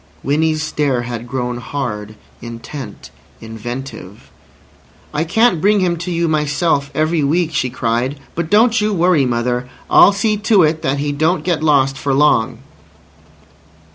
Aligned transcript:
Winnie's 0.23 0.63
stare 0.63 1.03
had 1.03 1.27
grown 1.27 1.57
hard, 1.57 2.15
intent, 2.41 3.11
inventive. 3.39 4.31
"I 5.13 5.23
can't 5.23 5.61
bring 5.61 5.79
him 5.79 5.95
to 5.97 6.09
you 6.09 6.27
myself 6.27 6.89
every 6.95 7.23
week," 7.23 7.53
she 7.53 7.69
cried. 7.69 8.19
"But 8.33 8.49
don't 8.49 8.81
you 8.81 8.93
worry, 8.95 9.27
mother. 9.27 9.69
I'll 9.91 10.11
see 10.11 10.37
to 10.37 10.63
it 10.63 10.81
that 10.81 10.97
he 10.97 11.11
don't 11.11 11.43
get 11.43 11.61
lost 11.61 11.99
for 11.99 12.15
long." 12.15 12.57